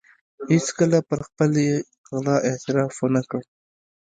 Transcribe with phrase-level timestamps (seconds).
[0.49, 1.65] هېڅکله پر خپلې
[2.11, 3.41] غلا اعتراف و نه کړ.